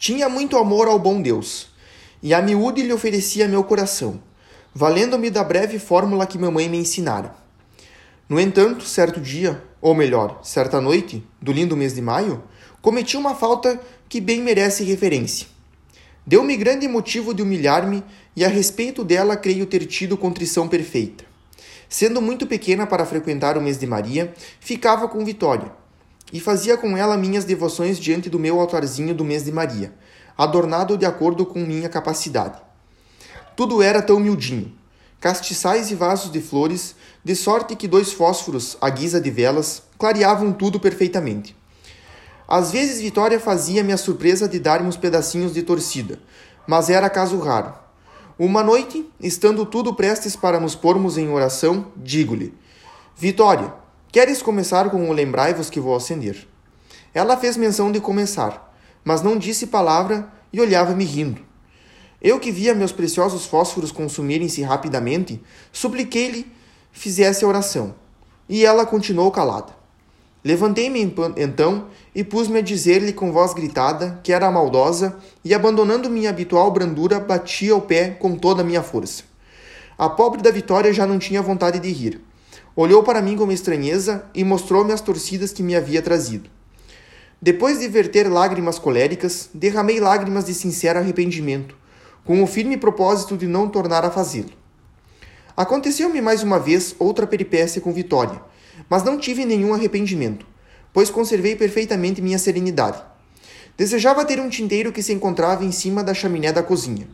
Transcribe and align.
Tinha 0.00 0.30
muito 0.30 0.56
amor 0.56 0.88
ao 0.88 0.98
bom 0.98 1.20
Deus, 1.20 1.68
e 2.22 2.32
a 2.32 2.40
miúde 2.40 2.80
lhe 2.80 2.90
oferecia 2.90 3.46
meu 3.46 3.62
coração, 3.62 4.18
valendo-me 4.74 5.28
da 5.28 5.44
breve 5.44 5.78
fórmula 5.78 6.26
que 6.26 6.38
mamãe 6.38 6.70
me 6.70 6.78
ensinara. 6.78 7.34
No 8.26 8.40
entanto, 8.40 8.82
certo 8.82 9.20
dia, 9.20 9.62
ou 9.78 9.94
melhor, 9.94 10.40
certa 10.42 10.80
noite, 10.80 11.22
do 11.38 11.52
lindo 11.52 11.76
mês 11.76 11.94
de 11.94 12.00
maio, 12.00 12.42
cometi 12.80 13.14
uma 13.18 13.34
falta 13.34 13.78
que 14.08 14.22
bem 14.22 14.40
merece 14.40 14.84
referência. 14.84 15.46
Deu-me 16.26 16.56
grande 16.56 16.88
motivo 16.88 17.34
de 17.34 17.42
humilhar-me 17.42 18.02
e 18.34 18.42
a 18.42 18.48
respeito 18.48 19.04
dela 19.04 19.36
creio 19.36 19.66
ter 19.66 19.84
tido 19.84 20.16
contrição 20.16 20.66
perfeita. 20.66 21.26
Sendo 21.90 22.22
muito 22.22 22.46
pequena 22.46 22.86
para 22.86 23.04
frequentar 23.04 23.58
o 23.58 23.60
mês 23.60 23.78
de 23.78 23.86
Maria, 23.86 24.32
ficava 24.60 25.06
com 25.08 25.22
Vitória 25.26 25.78
e 26.32 26.40
fazia 26.40 26.76
com 26.76 26.96
ela 26.96 27.16
minhas 27.16 27.44
devoções 27.44 27.98
diante 27.98 28.30
do 28.30 28.38
meu 28.38 28.60
altarzinho 28.60 29.14
do 29.14 29.24
mês 29.24 29.44
de 29.44 29.52
Maria, 29.52 29.92
adornado 30.36 30.96
de 30.96 31.04
acordo 31.04 31.44
com 31.44 31.60
minha 31.60 31.88
capacidade. 31.88 32.58
Tudo 33.56 33.82
era 33.82 34.00
tão 34.00 34.20
miudinho, 34.20 34.72
castiçais 35.20 35.90
e 35.90 35.94
vasos 35.94 36.32
de 36.32 36.40
flores, 36.40 36.94
de 37.22 37.36
sorte 37.36 37.76
que 37.76 37.86
dois 37.86 38.12
fósforos, 38.12 38.76
à 38.80 38.88
guisa 38.88 39.20
de 39.20 39.30
velas, 39.30 39.82
clareavam 39.98 40.52
tudo 40.52 40.80
perfeitamente. 40.80 41.56
Às 42.48 42.72
vezes 42.72 43.00
Vitória 43.00 43.38
fazia-me 43.38 43.92
a 43.92 43.96
surpresa 43.96 44.48
de 44.48 44.58
dar-me 44.58 44.88
uns 44.88 44.96
pedacinhos 44.96 45.52
de 45.52 45.62
torcida, 45.62 46.18
mas 46.66 46.90
era 46.90 47.10
caso 47.10 47.38
raro. 47.38 47.74
Uma 48.38 48.62
noite, 48.62 49.06
estando 49.20 49.66
tudo 49.66 49.94
prestes 49.94 50.34
para 50.34 50.58
nos 50.58 50.74
pormos 50.74 51.18
em 51.18 51.28
oração, 51.28 51.92
digo-lhe: 51.94 52.54
Vitória, 53.14 53.74
queres 54.12 54.42
começar 54.42 54.90
com 54.90 55.08
o 55.08 55.12
lembrai-vos 55.12 55.70
que 55.70 55.80
vou 55.80 55.94
acender? 55.94 56.46
Ela 57.12 57.36
fez 57.36 57.56
menção 57.56 57.90
de 57.90 58.00
começar, 58.00 58.74
mas 59.04 59.22
não 59.22 59.36
disse 59.36 59.66
palavra 59.66 60.28
e 60.52 60.60
olhava-me 60.60 61.04
rindo. 61.04 61.42
Eu 62.20 62.38
que 62.38 62.52
via 62.52 62.74
meus 62.74 62.92
preciosos 62.92 63.46
fósforos 63.46 63.90
consumirem-se 63.90 64.62
rapidamente, 64.62 65.42
supliquei-lhe 65.72 66.46
fizesse 66.92 67.44
a 67.44 67.48
oração, 67.48 67.94
e 68.48 68.64
ela 68.64 68.84
continuou 68.84 69.30
calada. 69.30 69.80
Levantei-me 70.42 71.14
então 71.36 71.86
e 72.14 72.24
pus-me 72.24 72.58
a 72.58 72.62
dizer-lhe 72.62 73.12
com 73.12 73.30
voz 73.30 73.52
gritada 73.52 74.18
que 74.22 74.32
era 74.32 74.50
maldosa 74.50 75.18
e, 75.44 75.54
abandonando 75.54 76.08
minha 76.08 76.30
habitual 76.30 76.70
brandura, 76.70 77.20
batia 77.20 77.76
o 77.76 77.82
pé 77.82 78.10
com 78.10 78.34
toda 78.34 78.62
a 78.62 78.64
minha 78.64 78.82
força. 78.82 79.22
A 79.98 80.08
pobre 80.08 80.40
da 80.40 80.50
Vitória 80.50 80.92
já 80.94 81.06
não 81.06 81.18
tinha 81.18 81.42
vontade 81.42 81.78
de 81.78 81.92
rir. 81.92 82.22
Olhou 82.76 83.02
para 83.02 83.20
mim 83.20 83.36
com 83.36 83.50
estranheza 83.50 84.24
e 84.34 84.44
mostrou-me 84.44 84.92
as 84.92 85.00
torcidas 85.00 85.52
que 85.52 85.62
me 85.62 85.74
havia 85.74 86.00
trazido. 86.00 86.48
Depois 87.40 87.80
de 87.80 87.88
verter 87.88 88.30
lágrimas 88.30 88.78
coléricas, 88.78 89.48
derramei 89.52 89.98
lágrimas 89.98 90.44
de 90.44 90.54
sincero 90.54 90.98
arrependimento, 90.98 91.76
com 92.24 92.42
o 92.42 92.46
firme 92.46 92.76
propósito 92.76 93.36
de 93.36 93.46
não 93.46 93.68
tornar 93.68 94.04
a 94.04 94.10
fazê-lo. 94.10 94.50
Aconteceu-me 95.56 96.20
mais 96.20 96.42
uma 96.42 96.58
vez 96.58 96.94
outra 96.98 97.26
peripécia 97.26 97.80
com 97.80 97.92
Vitória 97.92 98.40
mas 98.88 99.02
não 99.02 99.18
tive 99.18 99.44
nenhum 99.44 99.74
arrependimento, 99.74 100.46
pois 100.92 101.10
conservei 101.10 101.56
perfeitamente 101.56 102.22
minha 102.22 102.38
serenidade. 102.38 103.02
Desejava 103.76 104.24
ter 104.24 104.40
um 104.40 104.48
tinteiro 104.48 104.92
que 104.92 105.02
se 105.02 105.12
encontrava 105.12 105.64
em 105.64 105.72
cima 105.72 106.02
da 106.02 106.14
chaminé 106.14 106.52
da 106.52 106.62
cozinha. 106.62 107.08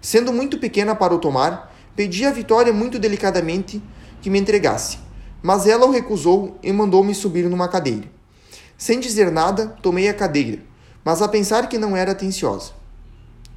Sendo 0.00 0.32
muito 0.32 0.58
pequena 0.58 0.94
para 0.94 1.14
o 1.14 1.18
tomar, 1.18 1.74
pedi 1.94 2.24
a 2.24 2.30
Vitória 2.30 2.72
muito 2.72 2.98
delicadamente 2.98 3.82
que 4.26 4.30
me 4.30 4.40
entregasse, 4.40 4.98
mas 5.40 5.68
ela 5.68 5.86
o 5.86 5.92
recusou 5.92 6.58
e 6.60 6.72
mandou-me 6.72 7.14
subir 7.14 7.48
numa 7.48 7.68
cadeira. 7.68 8.10
Sem 8.76 8.98
dizer 8.98 9.30
nada, 9.30 9.68
tomei 9.80 10.08
a 10.08 10.14
cadeira, 10.14 10.58
mas 11.04 11.22
a 11.22 11.28
pensar 11.28 11.68
que 11.68 11.78
não 11.78 11.96
era 11.96 12.10
atenciosa. 12.10 12.72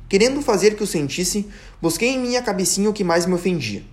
Querendo 0.08 0.44
fazer 0.44 0.76
que 0.76 0.84
o 0.84 0.86
sentisse, 0.86 1.50
busquei 1.82 2.10
em 2.10 2.20
minha 2.20 2.40
cabecinha 2.44 2.88
o 2.88 2.94
que 2.94 3.04
mais 3.04 3.26
me 3.26 3.34
ofendia. 3.34 3.84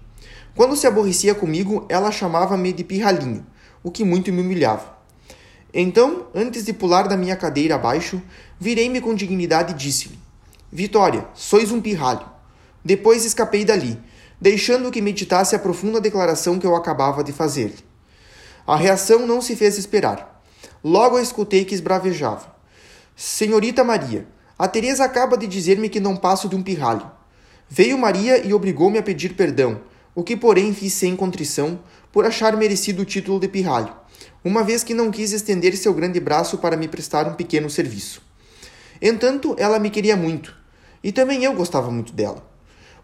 Quando 0.54 0.76
se 0.76 0.86
aborrecia 0.86 1.34
comigo, 1.34 1.86
ela 1.88 2.12
chamava-me 2.12 2.74
de 2.74 2.84
pirralhinho, 2.84 3.46
o 3.82 3.90
que 3.90 4.04
muito 4.04 4.30
me 4.30 4.42
humilhava. 4.42 4.98
Então, 5.72 6.26
antes 6.34 6.62
de 6.62 6.74
pular 6.74 7.08
da 7.08 7.16
minha 7.16 7.36
cadeira 7.36 7.76
abaixo, 7.76 8.20
virei-me 8.60 9.00
com 9.00 9.14
dignidade 9.14 9.72
e 9.72 9.76
disse-lhe: 9.76 10.18
Vitória, 10.70 11.26
sois 11.32 11.72
um 11.72 11.80
pirralho. 11.80 12.26
Depois 12.84 13.24
escapei 13.24 13.64
dali, 13.64 13.98
deixando 14.40 14.90
que 14.90 15.00
meditasse 15.00 15.54
a 15.56 15.58
profunda 15.58 16.00
declaração 16.00 16.58
que 16.58 16.66
eu 16.66 16.76
acabava 16.76 17.24
de 17.24 17.32
fazer-lhe. 17.32 17.78
A 18.66 18.76
reação 18.76 19.26
não 19.26 19.40
se 19.40 19.56
fez 19.56 19.78
esperar. 19.78 20.42
Logo 20.82 21.16
a 21.16 21.22
escutei 21.22 21.64
que 21.64 21.74
esbravejava. 21.74 22.54
Senhorita 23.14 23.82
Maria, 23.82 24.26
a 24.58 24.68
Teresa 24.68 25.04
acaba 25.04 25.36
de 25.36 25.46
dizer-me 25.46 25.88
que 25.88 26.00
não 26.00 26.16
passo 26.16 26.48
de 26.48 26.56
um 26.56 26.62
pirralho. 26.62 27.10
Veio 27.68 27.98
Maria 27.98 28.38
e 28.44 28.52
obrigou-me 28.52 28.98
a 28.98 29.02
pedir 29.02 29.34
perdão, 29.34 29.80
o 30.14 30.22
que, 30.22 30.36
porém, 30.36 30.72
fiz 30.72 30.92
sem 30.92 31.16
contrição, 31.16 31.80
por 32.12 32.24
achar 32.24 32.56
merecido 32.56 33.02
o 33.02 33.04
título 33.04 33.38
de 33.38 33.48
pirralho, 33.48 33.94
uma 34.42 34.62
vez 34.62 34.82
que 34.82 34.94
não 34.94 35.10
quis 35.10 35.32
estender 35.32 35.76
seu 35.76 35.92
grande 35.92 36.18
braço 36.20 36.58
para 36.58 36.76
me 36.76 36.88
prestar 36.88 37.26
um 37.26 37.34
pequeno 37.34 37.68
serviço. 37.68 38.22
Entanto, 39.02 39.54
ela 39.58 39.78
me 39.78 39.90
queria 39.90 40.16
muito, 40.16 40.56
e 41.02 41.12
também 41.12 41.44
eu 41.44 41.52
gostava 41.52 41.90
muito 41.90 42.12
dela. 42.12 42.55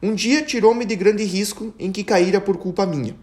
Um 0.04 0.16
dia 0.16 0.42
tirou-me 0.42 0.84
de 0.84 0.96
grande 0.96 1.22
risco 1.22 1.72
em 1.78 1.92
que 1.92 2.02
caíra 2.02 2.40
por 2.40 2.56
culpa 2.56 2.84
minha. 2.84 3.14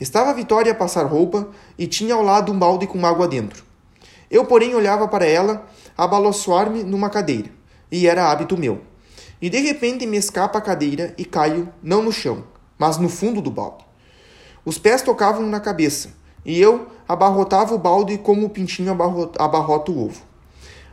Estava 0.00 0.30
a 0.30 0.32
Vitória 0.32 0.72
a 0.72 0.74
passar 0.74 1.06
roupa 1.06 1.48
e 1.78 1.86
tinha 1.86 2.12
ao 2.12 2.22
lado 2.22 2.50
um 2.50 2.58
balde 2.58 2.88
com 2.88 3.06
água 3.06 3.28
dentro. 3.28 3.62
Eu, 4.28 4.44
porém, 4.44 4.74
olhava 4.74 5.06
para 5.06 5.24
ela 5.24 5.64
abaloçoar-me 5.96 6.82
numa 6.82 7.08
cadeira, 7.08 7.50
e 7.88 8.08
era 8.08 8.28
hábito 8.28 8.58
meu. 8.58 8.80
E 9.40 9.48
de 9.48 9.60
repente 9.60 10.06
me 10.06 10.16
escapa 10.16 10.58
a 10.58 10.60
cadeira 10.60 11.14
e 11.16 11.24
caio, 11.24 11.72
não 11.80 12.02
no 12.02 12.10
chão, 12.10 12.42
mas 12.76 12.98
no 12.98 13.08
fundo 13.08 13.40
do 13.40 13.52
balde. 13.52 13.84
Os 14.64 14.76
pés 14.76 15.02
tocavam 15.02 15.46
na 15.46 15.60
cabeça, 15.60 16.10
e 16.44 16.60
eu 16.60 16.88
abarrotava 17.06 17.76
o 17.76 17.78
balde 17.78 18.18
como 18.18 18.44
o 18.44 18.50
pintinho 18.50 18.90
abarrota 18.90 19.92
o 19.92 20.04
ovo. 20.06 20.20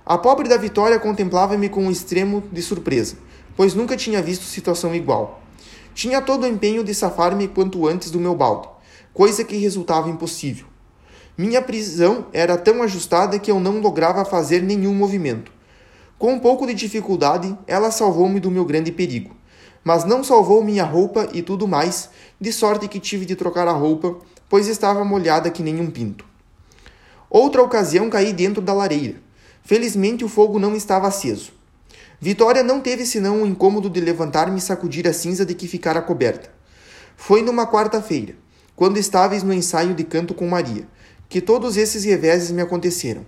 A 0.05 0.19
pobre 0.19 0.47
da 0.47 0.55
Vitória 0.55 0.99
contemplava-me 0.99 1.67
com 1.67 1.85
um 1.85 1.91
extremo 1.91 2.43
de 2.51 2.61
surpresa, 2.61 3.17
pois 3.55 3.73
nunca 3.73 3.95
tinha 3.95 4.21
visto 4.21 4.43
situação 4.43 4.93
igual. 4.93 5.41
Tinha 5.93 6.21
todo 6.21 6.43
o 6.43 6.47
empenho 6.47 6.83
de 6.83 6.93
safar-me 6.93 7.47
quanto 7.47 7.87
antes 7.87 8.11
do 8.11 8.19
meu 8.19 8.35
balde, 8.35 8.67
coisa 9.13 9.43
que 9.43 9.57
resultava 9.57 10.09
impossível. 10.09 10.67
Minha 11.37 11.61
prisão 11.61 12.27
era 12.31 12.57
tão 12.57 12.81
ajustada 12.81 13.39
que 13.39 13.51
eu 13.51 13.59
não 13.59 13.79
lograva 13.79 14.25
fazer 14.25 14.61
nenhum 14.61 14.93
movimento. 14.93 15.51
Com 16.17 16.33
um 16.33 16.39
pouco 16.39 16.65
de 16.65 16.73
dificuldade, 16.73 17.57
ela 17.67 17.91
salvou-me 17.91 18.39
do 18.39 18.51
meu 18.51 18.65
grande 18.65 18.91
perigo 18.91 19.35
mas 19.85 20.03
não 20.03 20.23
salvou 20.23 20.63
minha 20.63 20.83
roupa 20.83 21.29
e 21.31 21.43
tudo 21.43 21.67
mais, 21.67 22.09
de 22.41 22.51
sorte 22.51 22.87
que 22.87 22.99
tive 22.99 23.23
de 23.23 23.35
trocar 23.35 23.67
a 23.67 23.71
roupa, 23.71 24.17
pois 24.49 24.67
estava 24.67 25.05
molhada 25.05 25.51
que 25.51 25.61
nem 25.61 25.79
um 25.79 25.91
pinto. 25.91 26.25
Outra 27.29 27.61
ocasião 27.61 28.09
caí 28.09 28.33
dentro 28.33 28.63
da 28.63 28.73
lareira. 28.73 29.21
Felizmente 29.61 30.25
o 30.25 30.27
fogo 30.27 30.57
não 30.57 30.75
estava 30.75 31.07
aceso. 31.07 31.53
Vitória 32.19 32.63
não 32.63 32.79
teve 32.79 33.05
senão 33.05 33.43
o 33.43 33.45
incômodo 33.45 33.89
de 33.89 33.99
levantar-me 33.99 34.57
e 34.57 34.61
sacudir 34.61 35.07
a 35.07 35.13
cinza 35.13 35.45
de 35.45 35.53
que 35.53 35.67
ficara 35.67 36.01
coberta. 36.01 36.49
Foi 37.17 37.41
numa 37.41 37.67
quarta-feira, 37.67 38.35
quando 38.75 38.97
estáveis 38.97 39.43
no 39.43 39.53
ensaio 39.53 39.93
de 39.93 40.03
canto 40.03 40.33
com 40.33 40.47
Maria, 40.47 40.87
que 41.27 41.41
todos 41.41 41.77
esses 41.77 42.03
reveses 42.03 42.51
me 42.51 42.61
aconteceram. 42.61 43.25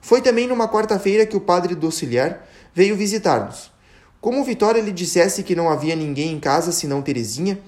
Foi 0.00 0.20
também 0.20 0.46
numa 0.46 0.68
quarta-feira 0.68 1.26
que 1.26 1.36
o 1.36 1.40
padre 1.40 1.74
do 1.74 1.86
auxiliar 1.86 2.48
veio 2.74 2.96
visitar-nos. 2.96 3.72
Como 4.20 4.44
Vitória 4.44 4.80
lhe 4.80 4.92
dissesse 4.92 5.42
que 5.42 5.54
não 5.54 5.68
havia 5.68 5.94
ninguém 5.94 6.32
em 6.32 6.40
casa 6.40 6.72
senão 6.72 7.02
Terezinha, 7.02 7.60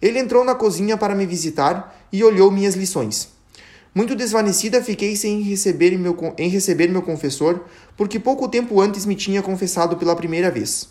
ele 0.00 0.18
entrou 0.18 0.44
na 0.44 0.54
cozinha 0.54 0.96
para 0.96 1.14
me 1.14 1.26
visitar 1.26 2.06
e 2.12 2.22
olhou 2.22 2.50
minhas 2.50 2.74
lições. 2.74 3.33
Muito 3.94 4.16
desvanecida 4.16 4.82
fiquei 4.82 5.14
sem 5.14 5.40
receber 5.42 5.96
meu, 5.96 6.16
em 6.36 6.48
receber 6.48 6.88
meu 6.88 7.00
confessor, 7.00 7.60
porque 7.96 8.18
pouco 8.18 8.48
tempo 8.48 8.80
antes 8.80 9.06
me 9.06 9.14
tinha 9.14 9.40
confessado 9.40 9.96
pela 9.96 10.16
primeira 10.16 10.50
vez. 10.50 10.88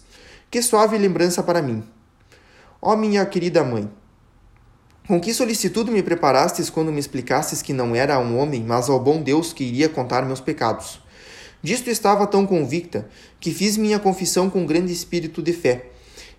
Que 0.49 0.61
suave 0.61 0.97
lembrança 0.97 1.43
para 1.43 1.61
mim. 1.61 1.83
Ó 2.81 2.93
oh, 2.93 2.95
minha 2.95 3.25
querida 3.25 3.63
mãe, 3.63 3.89
com 5.05 5.19
que 5.19 5.33
solicitude 5.33 5.91
me 5.91 6.01
preparastes 6.01 6.69
quando 6.69 6.93
me 6.93 6.99
explicastes 6.99 7.61
que 7.61 7.73
não 7.73 7.93
era 7.93 8.15
a 8.15 8.19
um 8.19 8.39
homem, 8.39 8.63
mas 8.63 8.89
ao 8.89 8.99
bom 9.01 9.21
Deus 9.21 9.51
que 9.51 9.65
iria 9.65 9.89
contar 9.89 10.25
meus 10.25 10.39
pecados. 10.39 11.01
Disto 11.61 11.89
estava 11.89 12.25
tão 12.25 12.45
convicta 12.45 13.09
que 13.39 13.51
fiz 13.53 13.75
minha 13.75 13.99
confissão 13.99 14.49
com 14.49 14.65
grande 14.65 14.93
espírito 14.93 15.41
de 15.41 15.51
fé. 15.51 15.87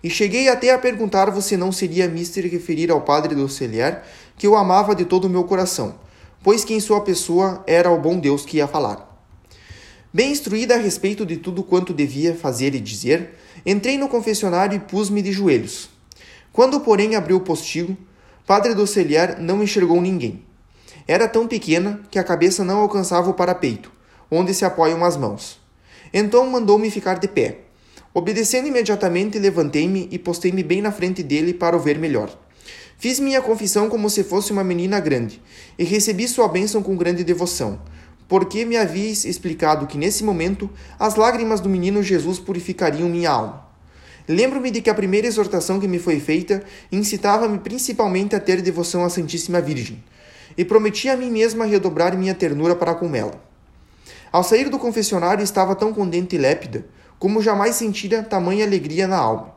E 0.03 0.09
cheguei 0.09 0.49
até 0.49 0.71
a 0.71 0.79
perguntar-vos 0.79 1.45
se 1.45 1.57
não 1.57 1.71
seria 1.71 2.07
mister 2.07 2.49
referir 2.49 2.89
ao 2.89 3.01
padre 3.01 3.35
do 3.35 3.43
auxiliar 3.43 4.03
que 4.35 4.45
eu 4.47 4.55
amava 4.55 4.95
de 4.95 5.05
todo 5.05 5.25
o 5.25 5.29
meu 5.29 5.43
coração, 5.43 5.95
pois 6.45 6.63
que 6.63 6.75
em 6.75 6.79
sua 6.79 7.01
pessoa 7.01 7.63
era 7.65 7.89
o 7.89 7.99
bom 7.99 8.19
Deus 8.19 8.45
que 8.45 8.57
ia 8.57 8.67
falar. 8.67 9.19
Bem 10.13 10.31
instruída 10.31 10.75
a 10.75 10.77
respeito 10.77 11.25
de 11.25 11.37
tudo 11.37 11.63
quanto 11.63 11.91
devia 11.91 12.35
fazer 12.35 12.75
e 12.75 12.79
dizer, 12.79 13.31
entrei 13.65 13.97
no 13.97 14.07
confessionário 14.07 14.75
e 14.75 14.79
pus-me 14.79 15.23
de 15.23 15.31
joelhos. 15.31 15.89
Quando, 16.53 16.79
porém, 16.81 17.15
abriu 17.15 17.37
o 17.37 17.41
postigo, 17.41 17.97
padre 18.45 18.75
do 18.75 18.81
auxiliar 18.81 19.39
não 19.39 19.63
enxergou 19.63 19.99
ninguém. 19.99 20.43
Era 21.07 21.27
tão 21.27 21.47
pequena 21.47 22.01
que 22.11 22.19
a 22.19 22.23
cabeça 22.23 22.63
não 22.63 22.77
alcançava 22.77 23.31
o 23.31 23.33
parapeito 23.33 23.91
onde 24.29 24.53
se 24.53 24.63
apoiam 24.65 25.03
as 25.03 25.17
mãos. 25.17 25.59
Então 26.13 26.47
mandou-me 26.47 26.91
ficar 26.91 27.15
de 27.15 27.27
pé, 27.27 27.61
Obedecendo 28.13 28.69
imediatamente, 28.69 29.37
levantei-me 29.37 30.07
e 30.09 30.17
postei-me 30.17 30.63
bem 30.63 30.81
na 30.81 30.89
frente 30.89 31.21
dele 31.21 31.53
para 31.53 31.75
o 31.75 31.79
ver 31.81 31.99
melhor. 31.99 32.29
Fiz 32.97 33.19
minha 33.19 33.41
confissão 33.41 33.89
como 33.89 34.09
se 34.09 34.23
fosse 34.23 34.51
uma 34.51 34.63
menina 34.63 34.99
grande, 34.99 35.41
e 35.77 35.83
recebi 35.83 36.27
sua 36.27 36.47
bênção 36.47 36.81
com 36.81 36.95
grande 36.95 37.23
devoção, 37.23 37.79
porque 38.27 38.65
me 38.65 38.77
havias 38.77 39.25
explicado 39.25 39.85
que 39.85 39.97
nesse 39.97 40.23
momento 40.23 40.69
as 40.97 41.15
lágrimas 41.15 41.59
do 41.59 41.69
menino 41.69 42.01
Jesus 42.01 42.39
purificariam 42.39 43.09
minha 43.09 43.31
alma. 43.31 43.65
Lembro-me 44.27 44.71
de 44.71 44.81
que 44.81 44.89
a 44.89 44.95
primeira 44.95 45.27
exortação 45.27 45.79
que 45.79 45.87
me 45.87 45.99
foi 45.99 46.19
feita 46.19 46.63
incitava-me 46.91 47.59
principalmente 47.59 48.35
a 48.35 48.39
ter 48.39 48.61
devoção 48.61 49.03
à 49.03 49.09
Santíssima 49.09 49.61
Virgem, 49.61 50.03
e 50.57 50.63
prometi 50.63 51.09
a 51.09 51.17
mim 51.17 51.29
mesma 51.29 51.65
redobrar 51.65 52.17
minha 52.17 52.33
ternura 52.33 52.75
para 52.75 52.95
com 52.95 53.13
ela. 53.13 53.43
Ao 54.31 54.43
sair 54.43 54.69
do 54.69 54.79
confessionário 54.79 55.43
estava 55.43 55.75
tão 55.75 55.93
contente 55.93 56.35
e 56.35 56.39
lépida, 56.39 56.85
como 57.19 57.41
jamais 57.41 57.75
sentira 57.75 58.23
tamanha 58.23 58.65
alegria 58.65 59.07
na 59.07 59.17
alma. 59.17 59.54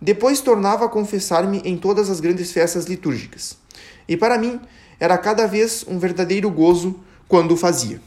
Depois 0.00 0.40
tornava 0.40 0.86
a 0.86 0.88
confessar-me 0.88 1.60
em 1.64 1.76
todas 1.76 2.08
as 2.08 2.20
grandes 2.20 2.52
festas 2.52 2.86
litúrgicas. 2.86 3.58
E 4.08 4.16
para 4.16 4.38
mim 4.38 4.58
era 4.98 5.18
cada 5.18 5.46
vez 5.46 5.84
um 5.86 5.98
verdadeiro 5.98 6.50
gozo 6.50 6.98
quando 7.28 7.52
o 7.52 7.56
fazia. 7.56 8.00